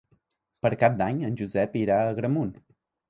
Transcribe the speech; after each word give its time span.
Per 0.65 0.71
Cap 0.85 0.95
d'Any 1.01 1.21
en 1.29 1.37
Josep 1.43 1.77
irà 1.83 1.99
a 1.99 2.09
Agramunt. 2.15 2.55